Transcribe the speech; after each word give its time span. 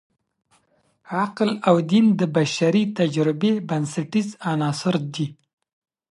عقل 1.19 1.49
او 1.67 1.75
دین 1.91 2.05
د 2.19 2.21
بشري 2.35 2.83
تجربې 2.99 3.53
بنسټیز 3.69 4.27
عناصر 4.51 4.95
دي. 5.15 5.27